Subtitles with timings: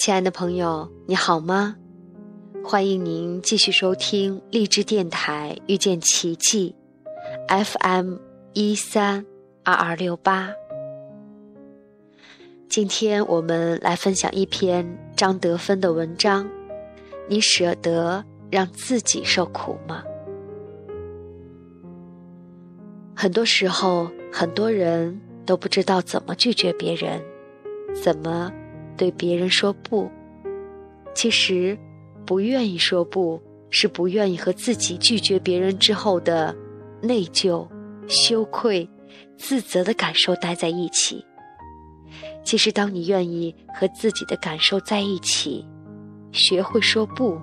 [0.00, 1.76] 亲爱的朋友，你好吗？
[2.64, 6.74] 欢迎您继续收听励志电台遇见奇迹
[7.48, 8.14] ，FM
[8.54, 9.26] 一三
[9.62, 10.48] 二二六八。
[12.66, 16.48] 今天我们来分享一篇张德芬的文章：
[17.28, 20.02] 你舍得让自己受苦吗？
[23.14, 27.22] 很多时候，很多人都不知道怎么拒绝别人，
[28.02, 28.50] 怎么
[29.00, 30.10] 对别人说不。
[31.14, 31.78] 其实，
[32.26, 36.54] 不愿意说不是不愿意和自己拒绝别人之后的
[37.00, 37.66] 内疚、
[38.06, 38.86] 羞愧、
[39.38, 41.24] 自责的感受待在一起。
[42.44, 45.66] 其实，当你愿意和自己的感受在一起，
[46.30, 47.40] 学会说不，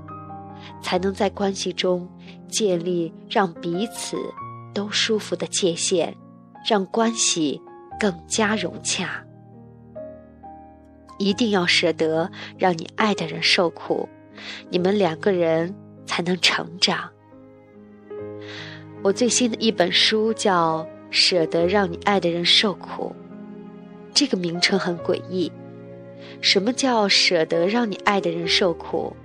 [0.80, 2.08] 才能在关系中
[2.48, 4.16] 建立让彼此。
[4.73, 6.16] 都舒服的界限，
[6.70, 7.60] 让关系
[8.00, 9.26] 更加融洽。
[11.18, 14.08] 一定要舍得让你爱的人受苦，
[14.70, 17.10] 你们两个人才能成长。
[19.04, 23.16] 我最新的一本书叫《舍得让你爱的人受苦》，
[24.14, 25.52] 这个名称很诡异。
[26.42, 29.16] 什么叫舍得让你爱的人受苦？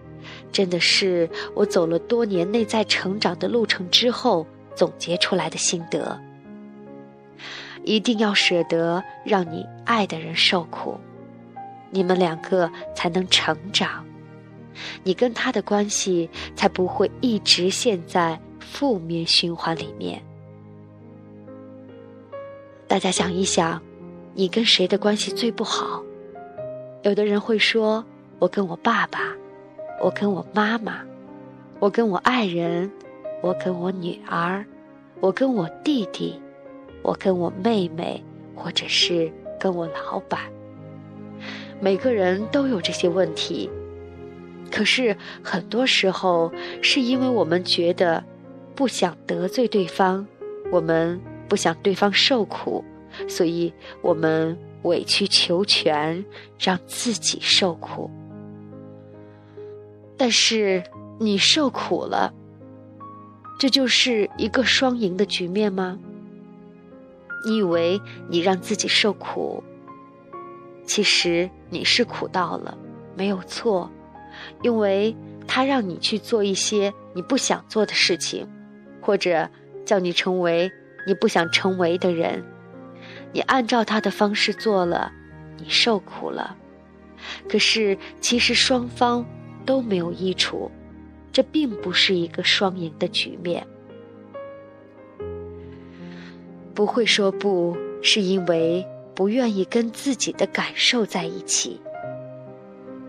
[0.51, 4.47] 真的是我走了多年内在成长的路程之后。
[4.75, 6.19] 总结出来的心得，
[7.85, 10.98] 一定要舍得让你爱的人受苦，
[11.93, 14.05] 你们两个才能成长，
[15.05, 20.20] 你跟他的关系才不会一直陷在负面循环里面。
[22.89, 23.81] 大家想一想，
[24.35, 26.03] 你跟谁的关系最不好？
[27.03, 28.05] 有的人会说
[28.41, 29.20] ：“我跟我爸爸，
[30.03, 31.05] 我跟我妈妈，
[31.79, 32.91] 我跟我爱人。”
[33.42, 34.64] 我跟我女儿，
[35.19, 36.41] 我跟我弟弟，
[37.03, 38.23] 我跟我妹妹，
[38.55, 39.29] 或者是
[39.59, 40.42] 跟我老板。
[41.83, 43.69] 每个人都有这些问题，
[44.70, 48.23] 可是很多时候是因为我们觉得
[48.77, 50.25] 不想得罪对方，
[50.71, 52.85] 我们不想对方受苦，
[53.29, 56.25] 所以我们委曲求全，
[56.57, 58.09] 让自己受苦。
[60.17, 60.85] 但是
[61.19, 62.33] 你受苦了。
[63.59, 65.98] 这就是一个双赢的局面吗？
[67.45, 69.65] 你以为你让自己受苦，
[70.85, 72.77] 其实你是苦到了，
[73.17, 73.91] 没有错，
[74.63, 75.17] 因为
[75.47, 78.48] 他让你去做一些你不想做的事情，
[79.01, 79.48] 或者
[79.85, 80.71] 叫你成为
[81.07, 82.42] 你不想成为的人，
[83.33, 85.13] 你按照他的方式做了，
[85.59, 86.57] 你受苦了。
[87.48, 89.25] 可是其实双方
[89.65, 90.71] 都没有益处。
[91.33, 93.67] 这并不是一个双赢的局面。
[96.75, 101.80] 不会说不，是因为不愿意跟自己的感受在一起。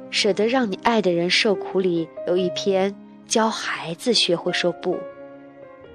[0.10, 2.94] 舍得让你爱的人受苦里有一篇
[3.28, 4.98] 教孩子学会说不。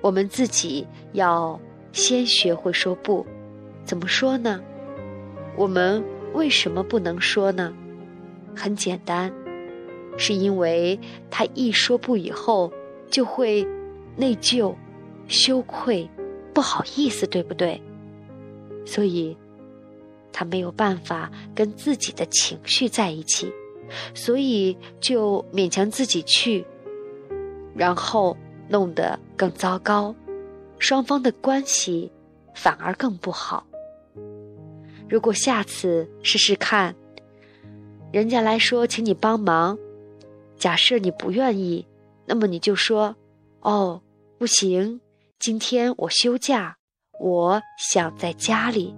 [0.00, 1.58] 我们自己要
[1.92, 3.26] 先学会说不。
[3.84, 4.60] 怎么说呢？
[5.56, 6.04] 我们
[6.34, 7.72] 为什么不能说呢？
[8.54, 9.32] 很简单。
[10.16, 10.98] 是因为
[11.30, 12.72] 他一说不以后
[13.08, 13.64] 就会
[14.16, 14.74] 内疚、
[15.28, 16.10] 羞愧、
[16.52, 17.80] 不好意思，对不对？
[18.84, 19.36] 所以，
[20.32, 23.52] 他没有办法跟自己的情绪在一起，
[24.14, 26.64] 所以就勉强自己去，
[27.74, 28.36] 然后
[28.68, 30.14] 弄得更糟糕，
[30.78, 32.10] 双方的关系
[32.54, 33.66] 反而更不好。
[35.08, 36.94] 如果下次试试看，
[38.12, 39.78] 人家来说请你帮忙。
[40.56, 41.86] 假设你不愿意，
[42.26, 43.16] 那么你就说
[43.62, 44.02] ：“哦，
[44.38, 45.00] 不行，
[45.38, 46.76] 今天我休假，
[47.20, 48.94] 我想在家里。”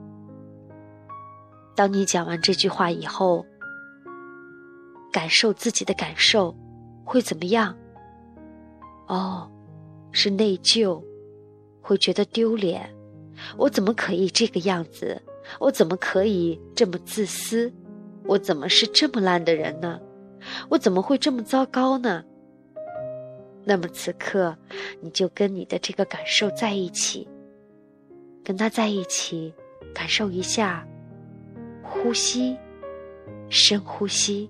[1.81, 3.47] 当你讲完这句话以后，
[5.10, 6.54] 感受自己的感受
[7.07, 7.75] 会怎么样？
[9.09, 9.51] 哦，
[10.13, 11.03] 是内疚，
[11.81, 12.95] 会觉得丢脸。
[13.57, 15.22] 我怎么可以这个样子？
[15.59, 17.72] 我怎么可以这么自私？
[18.27, 19.99] 我怎么是这么烂的人呢？
[20.69, 22.22] 我怎么会这么糟糕呢？
[23.65, 24.54] 那么此刻，
[25.01, 27.27] 你就跟你的这个感受在一起，
[28.45, 29.54] 跟他在一起，
[29.95, 30.87] 感受一下，
[31.91, 32.57] 呼吸，
[33.48, 34.48] 深呼吸，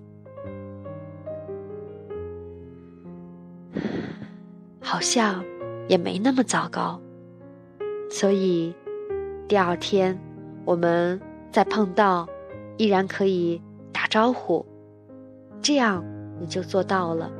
[4.79, 5.43] 好像
[5.89, 7.01] 也没那么糟糕。
[8.11, 8.73] 所以，
[9.47, 10.17] 第二天
[10.65, 11.19] 我们
[11.51, 12.29] 再碰到，
[12.77, 13.59] 依然可以
[13.91, 14.63] 打招呼。
[15.61, 16.05] 这样
[16.39, 17.31] 你就做到了，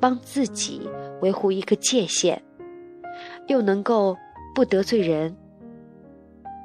[0.00, 0.88] 帮自己
[1.20, 2.42] 维护一个界限，
[3.46, 4.16] 又能够
[4.54, 5.36] 不得罪人。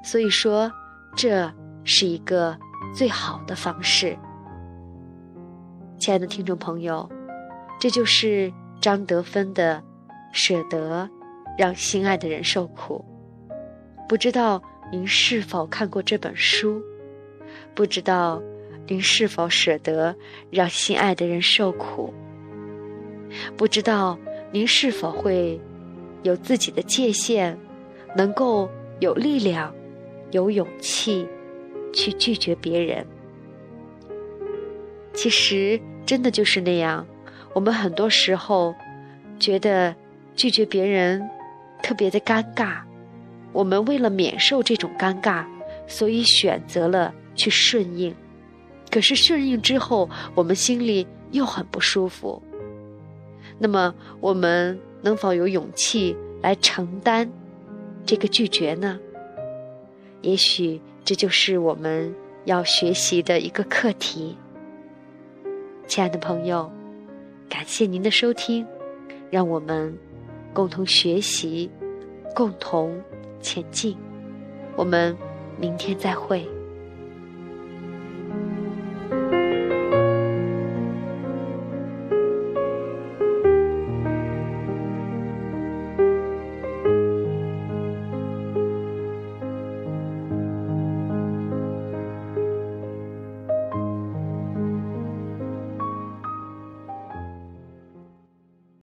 [0.03, 0.71] 所以说，
[1.15, 1.51] 这
[1.83, 2.57] 是一个
[2.93, 4.17] 最好的方式。
[5.97, 7.07] 亲爱的听众朋友，
[7.79, 9.81] 这就是张德芬的
[10.33, 11.09] “舍得
[11.57, 13.03] 让心爱的人受苦”。
[14.09, 14.61] 不知道
[14.91, 16.81] 您是否看过这本书？
[17.73, 18.41] 不知道
[18.87, 20.15] 您是否舍得
[20.49, 22.13] 让心爱的人受苦？
[23.55, 24.17] 不知道
[24.51, 25.59] 您是否会
[26.23, 27.57] 有自己的界限，
[28.15, 28.69] 能够
[28.99, 29.73] 有力量、
[30.31, 31.27] 有勇气
[31.93, 33.05] 去拒绝别人？
[35.13, 37.05] 其实，真的就是那样。
[37.53, 38.73] 我们很多时候
[39.37, 39.93] 觉得
[40.35, 41.21] 拒绝别人
[41.83, 42.77] 特别的尴尬，
[43.51, 45.45] 我们为了免受这种尴尬，
[45.85, 48.15] 所以选择了去顺应。
[48.89, 52.41] 可是顺应之后，我们心里又很不舒服。
[53.59, 57.29] 那么，我们能否有勇气来承担
[58.05, 58.97] 这个拒绝呢？
[60.21, 62.13] 也许这就是我们
[62.45, 64.37] 要学习的一个课题。
[65.87, 66.71] 亲爱的朋友，
[67.49, 68.65] 感谢您的收听，
[69.29, 69.93] 让我们
[70.53, 71.69] 共同学习，
[72.35, 73.01] 共同
[73.41, 73.97] 前进。
[74.75, 75.17] 我们
[75.59, 76.47] 明天再会。